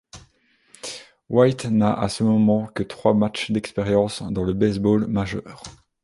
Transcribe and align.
White 1.29 1.65
n'a 1.65 1.93
à 1.93 2.09
ce 2.09 2.23
moment 2.23 2.65
que 2.65 2.81
trois 2.81 3.13
matchs 3.13 3.51
d'expérience 3.51 4.23
dans 4.31 4.43
le 4.43 4.53
baseball 4.53 5.05
majeur. 5.05 5.61